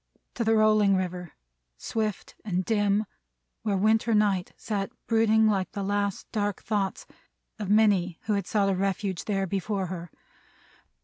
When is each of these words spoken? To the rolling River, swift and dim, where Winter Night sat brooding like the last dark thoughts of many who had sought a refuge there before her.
To 0.33 0.43
the 0.43 0.55
rolling 0.55 0.95
River, 0.95 1.33
swift 1.77 2.33
and 2.43 2.65
dim, 2.65 3.05
where 3.61 3.77
Winter 3.77 4.15
Night 4.15 4.51
sat 4.57 4.89
brooding 5.05 5.45
like 5.45 5.73
the 5.73 5.83
last 5.83 6.25
dark 6.31 6.63
thoughts 6.63 7.05
of 7.59 7.69
many 7.69 8.17
who 8.23 8.33
had 8.33 8.47
sought 8.47 8.69
a 8.71 8.75
refuge 8.75 9.25
there 9.25 9.45
before 9.45 9.85
her. 9.93 10.09